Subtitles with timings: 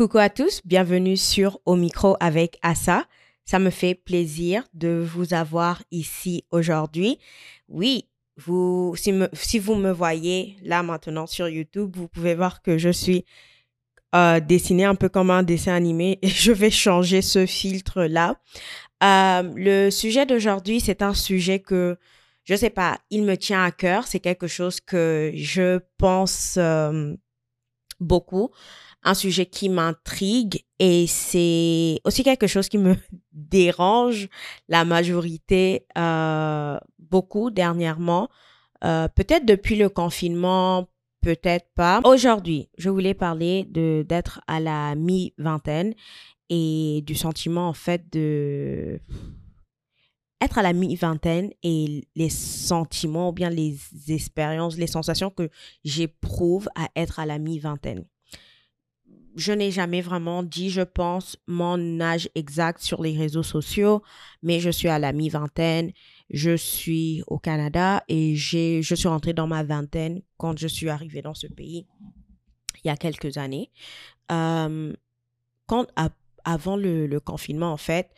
[0.00, 3.04] Coucou à tous, bienvenue sur Au micro avec Assa.
[3.44, 7.18] Ça me fait plaisir de vous avoir ici aujourd'hui.
[7.68, 8.08] Oui,
[8.38, 13.26] vous, si, vous me voyez là maintenant sur YouTube, vous pouvez voir que je suis
[14.14, 18.40] euh, dessinée un peu comme un dessin animé et je vais changer ce filtre-là.
[19.02, 21.98] Euh, le sujet d'aujourd'hui, c'est un sujet que,
[22.44, 24.06] je sais pas, il me tient à cœur.
[24.06, 27.14] C'est quelque chose que je pense euh,
[28.00, 28.50] beaucoup,
[29.02, 32.96] un sujet qui m'intrigue et c'est aussi quelque chose qui me
[33.32, 34.28] dérange
[34.68, 38.28] la majorité, euh, beaucoup dernièrement.
[38.84, 40.88] Euh, peut-être depuis le confinement,
[41.20, 42.00] peut-être pas.
[42.04, 45.94] Aujourd'hui, je voulais parler de d'être à la mi-vingtaine
[46.48, 49.00] et du sentiment en fait de
[50.40, 53.76] être à la mi-vingtaine et les sentiments ou bien les
[54.08, 55.50] expériences, les sensations que
[55.84, 58.06] j'éprouve à être à la mi-vingtaine.
[59.40, 64.02] Je n'ai jamais vraiment dit, je pense, mon âge exact sur les réseaux sociaux,
[64.42, 65.92] mais je suis à la mi-vingtaine,
[66.28, 71.22] je suis au Canada et je suis rentrée dans ma vingtaine quand je suis arrivée
[71.22, 71.86] dans ce pays
[72.84, 73.70] il y a quelques années.
[74.30, 74.92] Euh,
[75.66, 75.86] quand,
[76.44, 78.10] avant le, le confinement, en fait,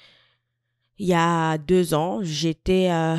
[0.98, 3.16] il y a deux ans, j'étais euh,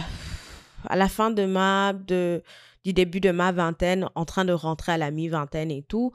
[0.87, 2.43] à la fin de ma, de,
[2.83, 6.11] du début de ma vingtaine, en train de rentrer à la mi-vingtaine et tout.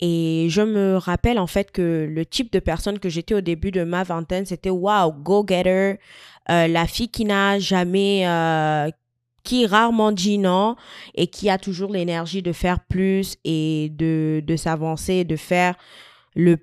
[0.00, 3.70] Et je me rappelle en fait que le type de personne que j'étais au début
[3.70, 5.98] de ma vingtaine, c'était wow, go-getter,
[6.50, 8.90] euh, la fille qui n'a jamais, euh,
[9.44, 10.76] qui rarement dit non
[11.14, 15.74] et qui a toujours l'énergie de faire plus et de, de s'avancer, de faire
[16.34, 16.58] le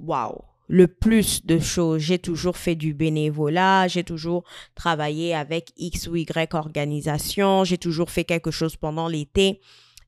[0.00, 2.00] wow, le plus de choses.
[2.02, 8.10] J'ai toujours fait du bénévolat, j'ai toujours travaillé avec X ou Y organisation, j'ai toujours
[8.10, 9.60] fait quelque chose pendant l'été.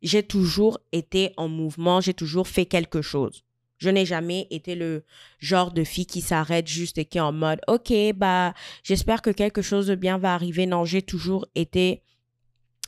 [0.02, 3.42] J'ai toujours été en mouvement, j'ai toujours fait quelque chose.
[3.78, 5.04] Je n'ai jamais été le
[5.38, 9.30] genre de fille qui s'arrête juste et qui est en mode OK, bah j'espère que
[9.30, 10.66] quelque chose de bien va arriver.
[10.66, 12.02] Non, j'ai toujours été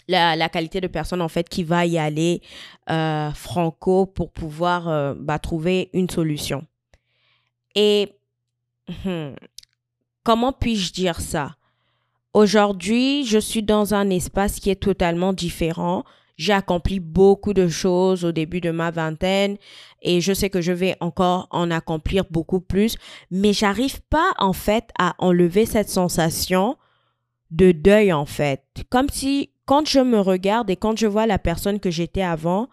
[0.09, 2.43] la, la qualité de personne en fait qui va y aller
[2.91, 6.67] euh, franco pour pouvoir euh, bah, trouver une solution.
[7.75, 8.13] Et
[9.05, 9.35] hmm,
[10.23, 11.57] comment puis-je dire ça?
[12.33, 16.05] Aujourd'hui, je suis dans un espace qui est totalement différent.
[16.37, 19.59] J'ai accompli beaucoup de choses au début de ma vingtaine
[20.01, 22.97] et je sais que je vais encore en accomplir beaucoup plus,
[23.31, 26.77] mais j'arrive pas en fait à enlever cette sensation
[27.51, 28.63] de deuil en fait.
[28.89, 32.69] Comme si quand je me regarde et quand je vois la personne que j'étais avant,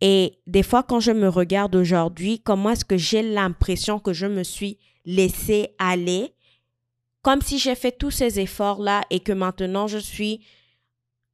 [0.00, 4.26] et des fois, quand je me regarde aujourd'hui, comment est-ce que j'ai l'impression que je
[4.26, 6.34] me suis laissée aller,
[7.22, 10.44] comme si j'ai fait tous ces efforts-là et que maintenant je suis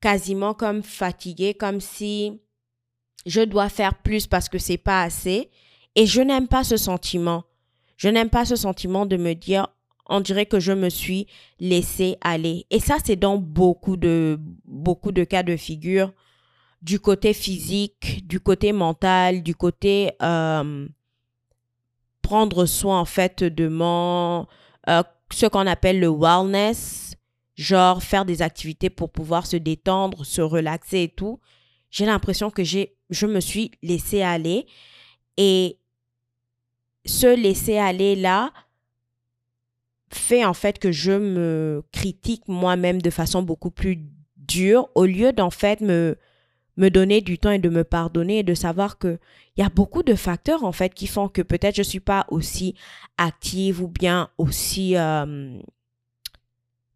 [0.00, 2.40] quasiment comme fatiguée, comme si
[3.26, 5.50] je dois faire plus parce que c'est pas assez.
[5.94, 7.44] Et je n'aime pas ce sentiment.
[7.96, 9.68] Je n'aime pas ce sentiment de me dire,
[10.06, 11.26] on dirait que je me suis
[11.60, 12.66] laissée aller.
[12.70, 16.12] Et ça, c'est dans beaucoup de, beaucoup de cas de figure
[16.82, 20.88] du côté physique, du côté mental, du côté euh,
[22.22, 24.46] prendre soin en fait de mon
[24.88, 27.14] euh, ce qu'on appelle le wellness,
[27.54, 31.40] genre faire des activités pour pouvoir se détendre, se relaxer et tout.
[31.90, 34.66] J'ai l'impression que j'ai je me suis laissée aller
[35.36, 35.78] et
[37.04, 38.52] ce laisser aller là
[40.10, 44.00] fait en fait que je me critique moi-même de façon beaucoup plus
[44.36, 46.18] dure au lieu d'en fait me
[46.76, 49.18] me donner du temps et de me pardonner et de savoir que
[49.56, 52.24] il y a beaucoup de facteurs en fait qui font que peut-être je suis pas
[52.28, 52.74] aussi
[53.18, 55.58] active ou bien aussi euh,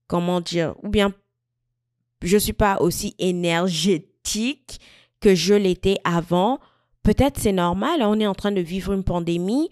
[0.06, 1.12] comment dire ou bien
[2.22, 4.80] je suis pas aussi énergétique
[5.20, 6.58] que je l'étais avant.
[7.02, 9.70] Peut-être c'est normal, on est en train de vivre une pandémie.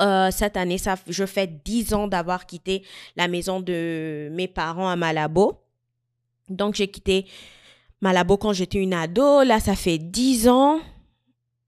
[0.00, 2.82] Euh, cette année, ça, je fais 10 ans d'avoir quitté
[3.16, 5.58] la maison de mes parents à Malabo.
[6.48, 7.26] Donc, j'ai quitté
[8.00, 9.42] Malabo quand j'étais une ado.
[9.42, 10.80] Là, ça fait 10 ans.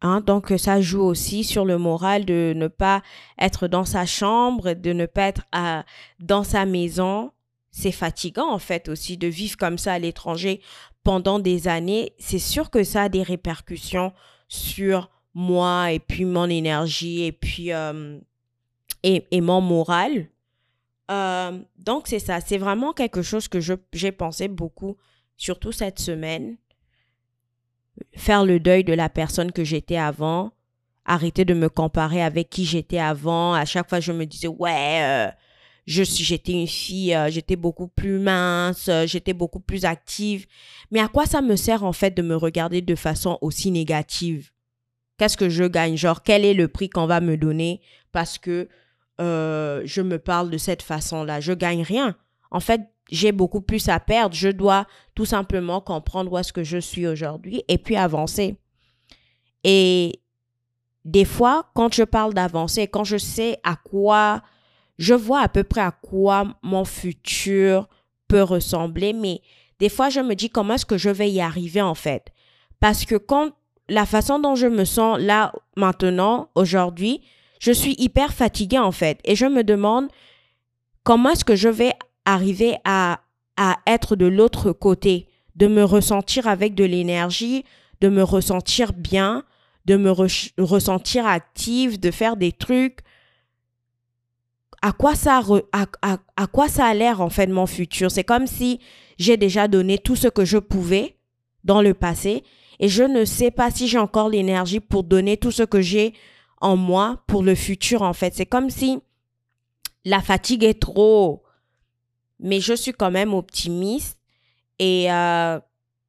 [0.01, 3.03] Hein, donc, ça joue aussi sur le moral de ne pas
[3.39, 5.85] être dans sa chambre, de ne pas être à,
[6.21, 7.33] dans sa maison.
[7.71, 10.61] C'est fatigant, en fait, aussi de vivre comme ça à l'étranger
[11.03, 12.13] pendant des années.
[12.19, 14.13] C'est sûr que ça a des répercussions
[14.47, 18.19] sur moi et puis mon énergie et puis euh,
[19.03, 20.29] et, et mon moral.
[21.11, 22.41] Euh, donc, c'est ça.
[22.41, 23.59] C'est vraiment quelque chose que
[23.93, 24.97] j'ai pensé beaucoup,
[25.39, 26.57] surtout cette semaine.
[28.15, 30.53] Faire le deuil de la personne que j'étais avant.
[31.07, 33.55] Arrêter de me comparer avec qui j'étais avant.
[33.55, 35.31] À chaque fois, je me disais, ouais, euh,
[35.87, 40.47] je suis, j'étais une fille, euh, j'étais beaucoup plus mince, euh, j'étais beaucoup plus active.
[40.91, 44.51] Mais à quoi ça me sert, en fait, de me regarder de façon aussi négative?
[45.17, 45.97] Qu'est-ce que je gagne?
[45.97, 47.81] Genre, quel est le prix qu'on va me donner
[48.13, 48.69] parce que
[49.19, 51.41] je me parle de cette façon-là?
[51.41, 52.17] Je gagne rien.
[52.51, 54.35] En fait, j'ai beaucoup plus à perdre.
[54.35, 58.57] Je dois tout simplement comprendre où est-ce que je suis aujourd'hui et puis avancer.
[59.65, 60.21] Et
[61.05, 64.43] des fois, quand je parle d'avancer, quand je sais à quoi,
[64.99, 67.89] je vois à peu près à quoi mon futur
[68.29, 69.41] peut ressembler, mais
[69.79, 72.33] des fois, je me dis comment est-ce que je vais y arriver en fait.
[72.81, 73.53] Parce que quand
[73.89, 77.23] la façon dont je me sens là maintenant, aujourd'hui,
[77.61, 79.19] je suis hyper fatiguée en fait.
[79.25, 80.09] Et je me demande
[81.05, 81.93] comment est-ce que je vais
[82.33, 83.21] arriver à,
[83.57, 87.65] à être de l'autre côté, de me ressentir avec de l'énergie,
[88.01, 89.45] de me ressentir bien,
[89.87, 90.11] de me
[90.63, 93.01] ressentir active, de faire des trucs.
[94.83, 95.41] À quoi ça,
[95.73, 95.87] à,
[96.37, 98.11] à quoi ça a l'air en fait mon futur?
[98.11, 98.79] C'est comme si
[99.19, 101.17] j'ai déjà donné tout ce que je pouvais
[101.65, 102.45] dans le passé
[102.79, 106.13] et je ne sais pas si j'ai encore l'énergie pour donner tout ce que j'ai
[106.61, 108.35] en moi pour le futur en fait.
[108.35, 109.01] C'est comme si
[110.05, 111.43] la fatigue est trop,
[112.41, 114.19] mais je suis quand même optimiste
[114.79, 115.59] et euh,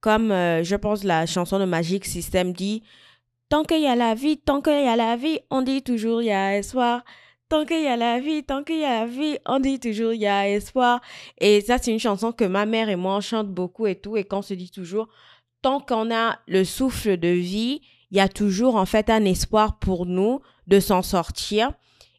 [0.01, 2.83] comme euh, je pense la chanson de Magic System dit,
[3.49, 6.21] tant qu'il y a la vie, tant qu'il y a la vie, on dit toujours
[6.21, 7.03] il y a espoir.
[7.49, 10.13] Tant qu'il y a la vie, tant qu'il y a la vie, on dit toujours
[10.13, 11.01] il y a espoir.
[11.39, 14.17] Et ça, c'est une chanson que ma mère et moi, on beaucoup et tout.
[14.17, 15.07] Et qu'on se dit toujours,
[15.63, 19.79] tant qu'on a le souffle de vie, il y a toujours en fait un espoir
[19.79, 21.71] pour nous de s'en sortir.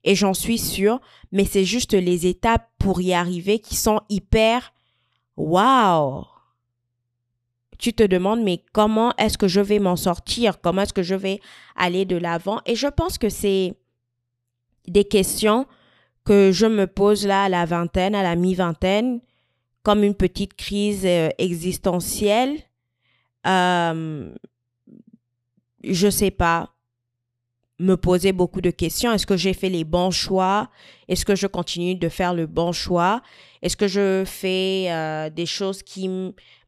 [0.04, 1.00] Et j'en suis sûre.
[1.32, 4.72] Mais c'est juste les étapes pour y arriver qui sont hyper
[5.36, 6.24] waouh.
[7.78, 10.60] Tu te demandes, mais comment est-ce que je vais m'en sortir?
[10.60, 11.40] Comment est-ce que je vais
[11.76, 12.60] aller de l'avant?
[12.66, 13.74] Et je pense que c'est
[14.86, 15.66] des questions
[16.24, 19.20] que je me pose là à la vingtaine, à la mi-vingtaine,
[19.82, 22.58] comme une petite crise euh, existentielle.
[23.46, 24.30] Euh,
[25.82, 26.74] je sais pas,
[27.80, 29.12] me poser beaucoup de questions.
[29.12, 30.68] Est-ce que j'ai fait les bons choix?
[31.08, 33.22] Est-ce que je continue de faire le bon choix?
[33.62, 36.10] Est-ce que je fais euh, des choses qui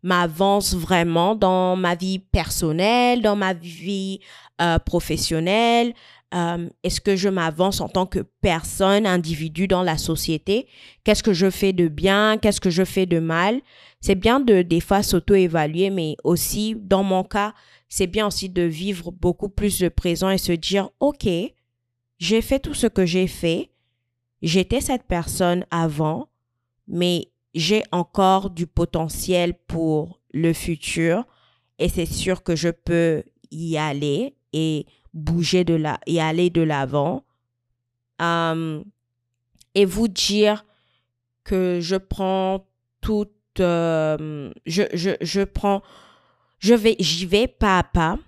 [0.02, 4.20] m'avancent vraiment dans ma vie personnelle, dans ma vie
[4.60, 5.92] euh, professionnelle?
[6.34, 10.66] Euh, est-ce que je m'avance en tant que personne, individu dans la société?
[11.04, 12.38] Qu'est-ce que je fais de bien?
[12.38, 13.60] Qu'est-ce que je fais de mal?
[14.00, 17.54] C'est bien de des fois s'auto-évaluer, mais aussi, dans mon cas,
[17.88, 21.28] c'est bien aussi de vivre beaucoup plus le présent et se dire, OK,
[22.18, 23.70] j'ai fait tout ce que j'ai fait.
[24.40, 26.28] J'étais cette personne avant,
[26.88, 31.26] mais j'ai encore du potentiel pour le futur
[31.78, 36.62] et c'est sûr que je peux y aller et bouger de là et aller de
[36.62, 37.24] l'avant.
[38.20, 38.82] Euh,
[39.74, 40.64] et vous dire
[41.44, 42.66] que je prends
[43.00, 45.82] toute, euh, je, je, je prends,
[46.58, 48.18] je vais, j'y vais pas à pas.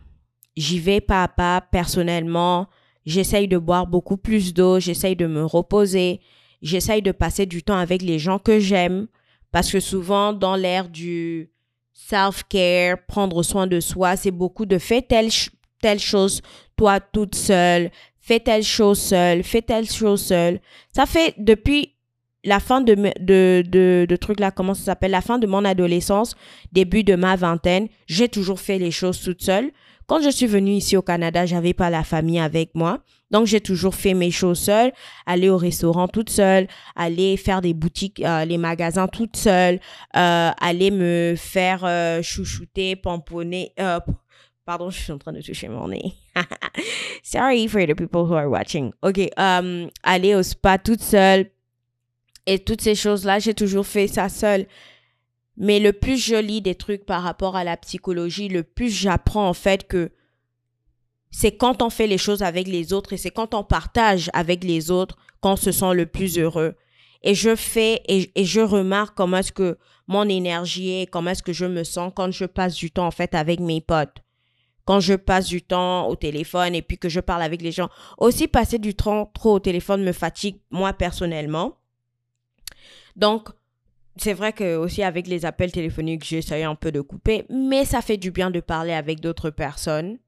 [0.56, 2.68] J'y vais pas à pas personnellement.
[3.06, 4.80] J'essaye de boire beaucoup plus d'eau.
[4.80, 6.20] J'essaye de me reposer.
[6.62, 9.08] J'essaye de passer du temps avec les gens que j'aime.
[9.52, 11.50] Parce que souvent, dans l'ère du
[11.92, 15.30] self-care, prendre soin de soi, c'est beaucoup de faire telle,
[15.84, 16.40] telle chose
[16.76, 20.60] toi toute seule, fais telle chose seule, fais telle chose seule.
[20.96, 21.92] Ça fait depuis
[22.42, 25.62] la fin de, de, de, de truc là, comment ça s'appelle, la fin de mon
[25.62, 26.36] adolescence,
[26.72, 29.72] début de ma vingtaine, j'ai toujours fait les choses toute seule.
[30.06, 33.00] Quand je suis venue ici au Canada, j'avais pas la famille avec moi.
[33.30, 34.92] Donc, j'ai toujours fait mes choses seule,
[35.26, 39.80] aller au restaurant toute seule, aller faire des boutiques, euh, les magasins toute seule,
[40.16, 43.98] euh, aller me faire euh, chouchouter, pomponner, euh,
[44.64, 46.14] Pardon, je suis en train de toucher mon nez.
[47.22, 48.92] Sorry for the people who are watching.
[49.02, 51.50] Ok, um, aller au spa toute seule.
[52.46, 54.66] Et toutes ces choses-là, j'ai toujours fait ça seule.
[55.56, 59.54] Mais le plus joli des trucs par rapport à la psychologie, le plus j'apprends en
[59.54, 60.10] fait que
[61.30, 64.62] c'est quand on fait les choses avec les autres et c'est quand on partage avec
[64.62, 66.74] les autres qu'on se sent le plus heureux.
[67.22, 71.42] Et je fais et, et je remarque comment est-ce que mon énergie est, comment est-ce
[71.42, 74.23] que je me sens quand je passe du temps en fait avec mes potes
[74.84, 77.88] quand je passe du temps au téléphone et puis que je parle avec les gens.
[78.18, 81.78] Aussi, passer du temps trop au téléphone me fatigue, moi, personnellement.
[83.16, 83.48] Donc,
[84.16, 88.00] c'est vrai que aussi avec les appels téléphoniques, j'essaye un peu de couper, mais ça
[88.00, 90.18] fait du bien de parler avec d'autres personnes.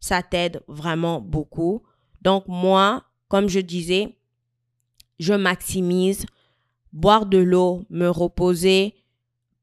[0.00, 1.82] Ça t'aide vraiment beaucoup.
[2.22, 4.16] Donc, moi, comme je disais,
[5.18, 6.26] je maximise
[6.92, 8.94] boire de l'eau, me reposer,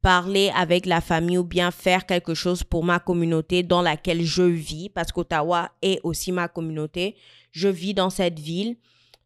[0.01, 4.43] parler avec la famille ou bien faire quelque chose pour ma communauté dans laquelle je
[4.43, 7.15] vis, parce qu'Ottawa est aussi ma communauté.
[7.51, 8.77] Je vis dans cette ville,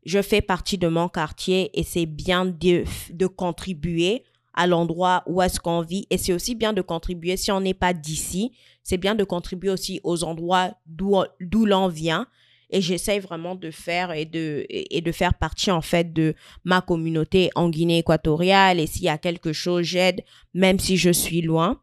[0.06, 4.24] je fais partie de mon quartier et c'est bien de, de contribuer
[4.54, 6.08] à l'endroit où est-ce qu'on vit.
[6.10, 8.52] Et c'est aussi bien de contribuer, si on n'est pas d'ici,
[8.84, 12.28] c'est bien de contribuer aussi aux endroits d'où l'on vient.
[12.72, 16.82] Et j'essaye vraiment de faire et de, et de faire partie, en fait, de ma
[16.82, 18.80] communauté en Guinée équatoriale.
[18.80, 20.24] Et s'il y a quelque chose, j'aide,
[20.54, 21.82] même si je suis loin.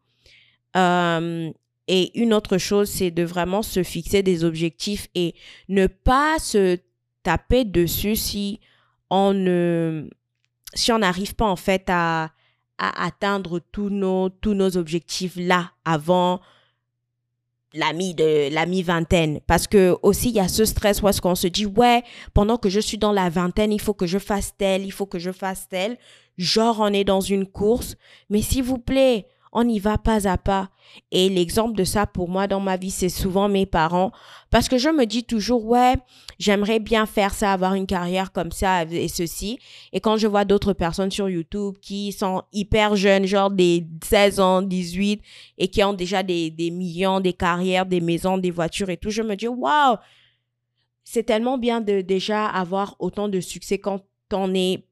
[0.75, 1.51] Euh,
[1.87, 5.35] et une autre chose, c'est de vraiment se fixer des objectifs et
[5.69, 6.77] ne pas se
[7.23, 8.59] taper dessus si
[9.09, 10.07] on ne,
[10.73, 12.31] si on n'arrive pas en fait à,
[12.77, 16.41] à atteindre tous nos, tous nos objectifs là avant
[17.73, 19.39] la mi de la mi vingtaine.
[19.47, 22.57] Parce que aussi il y a ce stress où est-ce qu'on se dit ouais pendant
[22.57, 25.19] que je suis dans la vingtaine il faut que je fasse tel il faut que
[25.19, 25.97] je fasse tel.
[26.37, 27.95] Genre on est dans une course.
[28.29, 30.69] Mais s'il vous plaît on y va pas à pas.
[31.11, 34.11] Et l'exemple de ça pour moi dans ma vie, c'est souvent mes parents.
[34.49, 35.95] Parce que je me dis toujours, ouais,
[36.39, 39.59] j'aimerais bien faire ça, avoir une carrière comme ça et ceci.
[39.93, 44.39] Et quand je vois d'autres personnes sur YouTube qui sont hyper jeunes, genre des 16
[44.39, 45.21] ans, 18,
[45.57, 49.09] et qui ont déjà des, des millions, des carrières, des maisons, des voitures et tout,
[49.09, 49.97] je me dis, waouh,
[51.03, 54.83] c'est tellement bien de déjà avoir autant de succès quand on est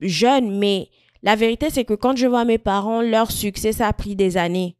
[0.00, 0.88] jeune, mais
[1.26, 4.36] la vérité, c'est que quand je vois mes parents, leur succès, ça a pris des
[4.36, 4.76] années.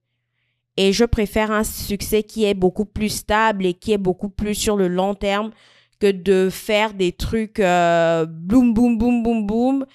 [0.77, 4.55] Et je préfère un succès qui est beaucoup plus stable et qui est beaucoup plus
[4.55, 5.51] sur le long terme
[5.99, 9.87] que de faire des trucs euh, boum, boum, boum, boum, boum,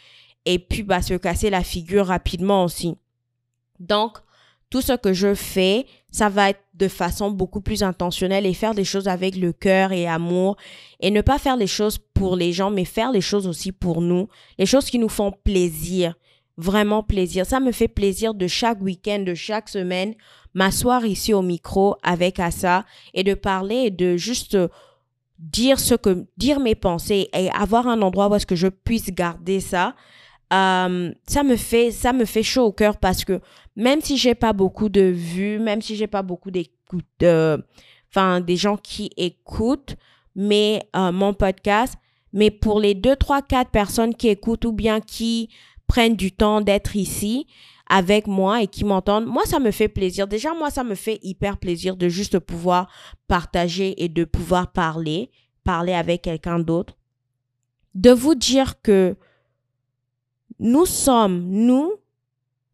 [0.44, 2.98] et puis bah, se casser la figure rapidement aussi.
[3.80, 4.18] Donc,
[4.70, 8.76] tout ce que je fais, ça va être de façon beaucoup plus intentionnelle et faire
[8.76, 10.58] des choses avec le cœur et amour
[11.00, 14.02] et ne pas faire les choses pour les gens, mais faire les choses aussi pour
[14.02, 14.28] nous,
[14.58, 16.16] les choses qui nous font plaisir
[16.58, 17.46] vraiment plaisir.
[17.46, 20.14] Ça me fait plaisir de chaque week-end, de chaque semaine,
[20.54, 24.58] m'asseoir ici au micro avec Assa et de parler et de juste
[25.40, 29.12] dire ce que, dire mes pensées et avoir un endroit où est-ce que je puisse
[29.12, 29.96] garder ça.
[30.54, 33.40] Euh, ça me fait, ça me fait chaud au cœur parce que
[33.76, 37.58] même si j'ai pas beaucoup de vues, même si j'ai pas beaucoup d'écoute, euh,
[38.10, 39.96] enfin, des gens qui écoutent,
[40.38, 41.96] euh, mon podcast,
[42.34, 45.50] mais pour les deux, trois, quatre personnes qui écoutent ou bien qui
[45.92, 47.48] prennent du temps d'être ici
[47.86, 50.26] avec moi et qui m'entendent, moi, ça me fait plaisir.
[50.26, 52.90] Déjà, moi, ça me fait hyper plaisir de juste pouvoir
[53.28, 55.32] partager et de pouvoir parler,
[55.66, 56.96] parler avec quelqu'un d'autre.
[57.94, 59.18] De vous dire que
[60.60, 61.92] nous sommes, nous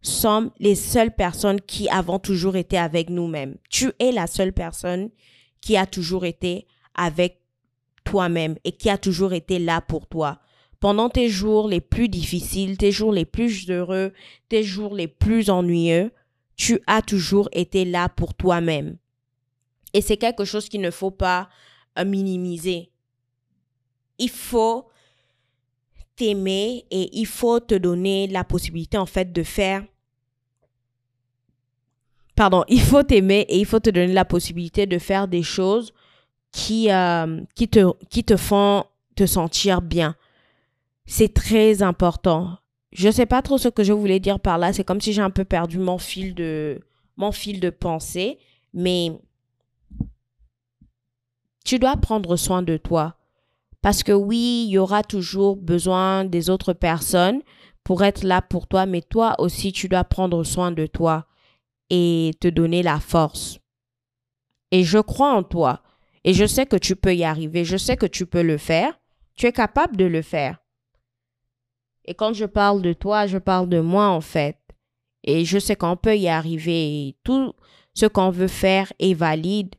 [0.04, 3.56] sommes les seules personnes qui avons toujours été avec nous-mêmes.
[3.72, 5.10] Tu es la seule personne
[5.60, 7.42] qui a toujours été avec
[8.04, 10.40] toi-même et qui a toujours été là pour toi
[10.80, 14.14] pendant tes jours les plus difficiles, tes jours les plus heureux,
[14.50, 16.12] tes jours les plus ennuyeux,
[16.56, 18.98] tu as toujours été là pour toi-même.
[19.94, 21.50] Et c'est quelque chose qu'il ne faut pas
[21.98, 22.92] euh, minimiser.
[24.20, 24.88] Il faut
[26.16, 29.84] t'aimer et il faut te donner la possibilité en fait de faire
[32.38, 35.92] pardon, il faut t'aimer et il faut te donner la possibilité de faire des choses
[36.52, 40.16] qui, euh, qui, te, qui te font te sentir bien.
[41.08, 42.58] C'est très important.
[42.92, 44.74] Je sais pas trop ce que je voulais dire par là.
[44.74, 46.82] C'est comme si j'ai un peu perdu mon fil de,
[47.16, 48.38] mon fil de pensée.
[48.74, 49.12] Mais
[51.64, 53.16] tu dois prendre soin de toi.
[53.82, 57.42] Parce que oui, il y aura toujours besoin des autres personnes
[57.86, 61.26] pour être là pour toi, mais toi aussi, tu dois prendre soin de toi
[61.90, 63.60] et te donner la force.
[64.72, 65.82] Et je crois en toi.
[66.26, 67.64] Et je sais que tu peux y arriver.
[67.64, 69.00] Je sais que tu peux le faire.
[69.36, 70.58] Tu es capable de le faire.
[72.08, 74.58] Et quand je parle de toi, je parle de moi en fait.
[75.24, 77.16] Et je sais qu'on peut y arriver.
[77.24, 77.54] tout
[77.94, 79.76] ce qu'on veut faire est valide.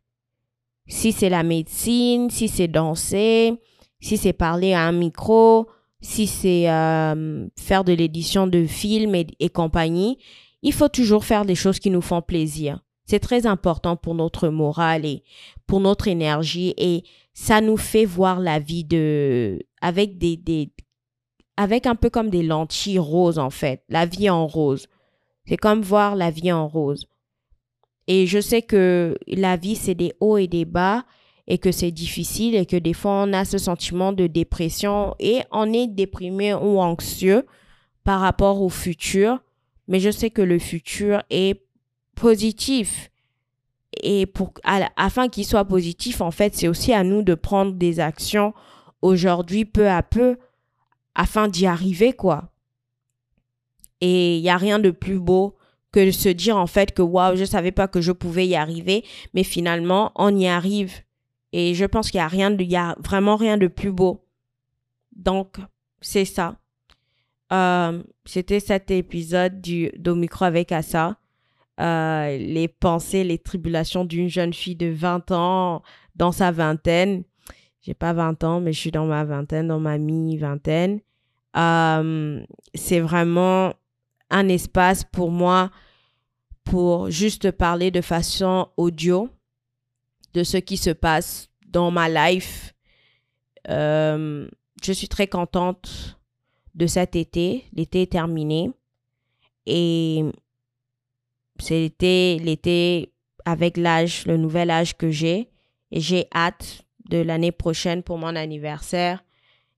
[0.89, 3.55] Si c'est la médecine, si c'est danser,
[4.01, 5.69] si c'est parler à un micro,
[6.01, 10.19] si c'est euh, faire de l'édition de films et, compagnie,
[10.63, 12.81] il faut toujours faire des choses qui nous font plaisir.
[13.07, 15.23] C'est très important pour notre morale et
[15.67, 20.37] pour notre énergie et ça nous fait voir la vie de avec des
[21.59, 24.87] avec un peu comme des lentilles roses en fait, la vie en rose.
[25.45, 27.07] C'est comme voir la vie en rose.
[28.07, 31.05] Et je sais que la vie, c'est des hauts et des bas
[31.49, 35.41] et que c'est difficile et que des fois, on a ce sentiment de dépression et
[35.51, 37.45] on est déprimé ou anxieux
[38.05, 39.41] par rapport au futur.
[39.89, 41.61] Mais je sais que le futur est
[42.15, 43.11] positif.
[44.01, 44.53] Et pour,
[44.97, 48.55] afin qu'il soit positif, en fait, c'est aussi à nous de prendre des actions
[49.03, 50.37] aujourd'hui, peu à peu,
[51.19, 52.51] afin d'y arriver, quoi.
[54.01, 55.57] Et il n'y a rien de plus beau
[55.93, 58.55] que de se dire en fait que waouh, je savais pas que je pouvais y
[58.55, 60.95] arriver, mais finalement, on y arrive.
[61.53, 64.25] Et je pense qu'il y a a vraiment rien de plus beau.
[65.17, 65.57] Donc,
[66.01, 66.57] c'est ça.
[67.53, 71.19] Euh, c'était cet épisode du d'Omicro avec Assa.
[71.81, 75.83] Euh, les pensées, les tribulations d'une jeune fille de 20 ans
[76.15, 77.25] dans sa vingtaine.
[77.81, 81.01] J'ai pas 20 ans, mais je suis dans ma vingtaine, dans ma mi-vingtaine.
[81.59, 83.75] Euh, c'est vraiment
[84.31, 85.71] un espace pour moi
[86.65, 89.29] pour juste parler de façon audio
[90.35, 92.75] de ce qui se passe dans ma life.
[93.69, 94.49] Euh,
[94.83, 96.19] je suis très contente
[96.75, 97.65] de cet été.
[97.73, 98.71] L'été est terminé.
[99.67, 100.25] Et
[101.59, 103.13] c'était l'été
[103.45, 105.51] avec l'âge, le nouvel âge que j'ai.
[105.91, 109.23] Et j'ai hâte de l'année prochaine pour mon anniversaire.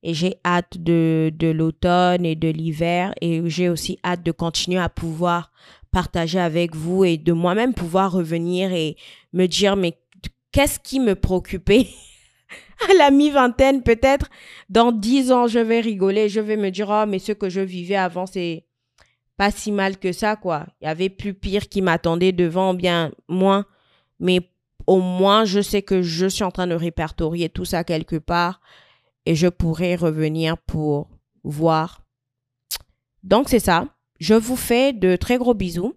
[0.02, 3.12] Et j'ai hâte de, de l'automne et de l'hiver.
[3.20, 5.52] Et j'ai aussi hâte de continuer à pouvoir
[5.90, 8.96] partager avec vous et de moi-même pouvoir revenir et
[9.32, 9.98] me dire, mais
[10.52, 11.88] qu'est-ce qui me préoccupait
[12.90, 14.30] à la mi-vingtaine, peut-être?
[14.68, 17.60] Dans dix ans, je vais rigoler, je vais me dire, oh, mais ce que je
[17.60, 18.64] vivais avant, c'est
[19.36, 20.66] pas si mal que ça, quoi.
[20.80, 23.64] Il y avait plus pire qui m'attendait devant, bien moins.
[24.18, 24.40] Mais
[24.86, 28.60] au moins, je sais que je suis en train de répertorier tout ça quelque part
[29.26, 31.08] et je pourrai revenir pour
[31.44, 32.02] voir.
[33.22, 33.86] Donc, c'est ça.
[34.18, 35.94] Je vous fais de très gros bisous.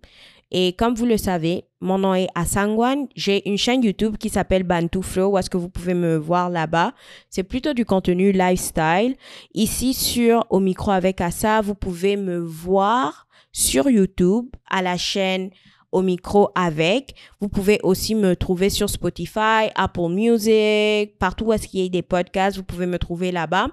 [0.56, 3.08] Et comme vous le savez, mon nom est Asangwan.
[3.16, 6.52] J'ai une chaîne YouTube qui s'appelle Bantu Flow, où est-ce que vous pouvez me voir
[6.52, 6.94] là-bas?
[7.32, 9.16] C'est plutôt du contenu lifestyle.
[9.56, 15.50] Ici, sur Au micro avec Assa, vous pouvez me voir sur YouTube à la chaîne
[15.94, 17.14] Au micro avec.
[17.40, 21.90] Vous pouvez aussi me trouver sur Spotify, Apple Music, partout où est-ce qu'il y a
[21.90, 23.68] des podcasts, vous pouvez me trouver là-bas.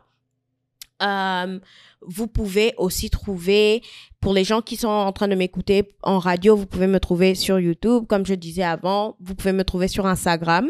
[1.02, 1.58] Euh,
[2.02, 3.82] vous pouvez aussi trouver,
[4.20, 7.34] pour les gens qui sont en train de m'écouter en radio, vous pouvez me trouver
[7.34, 8.04] sur YouTube.
[8.06, 10.68] Comme je disais avant, vous pouvez me trouver sur Instagram.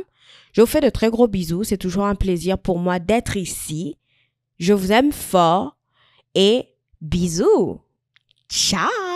[0.53, 1.65] Je vous fais de très gros bisous.
[1.65, 3.97] C'est toujours un plaisir pour moi d'être ici.
[4.59, 5.77] Je vous aime fort
[6.35, 6.69] et
[7.01, 7.81] bisous.
[8.49, 9.10] Ciao